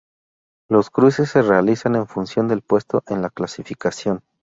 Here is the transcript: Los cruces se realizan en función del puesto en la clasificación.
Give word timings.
Los 0.67 0.89
cruces 0.89 1.29
se 1.29 1.43
realizan 1.43 1.93
en 1.95 2.07
función 2.07 2.47
del 2.47 2.63
puesto 2.63 3.03
en 3.07 3.21
la 3.21 3.29
clasificación. 3.29 4.23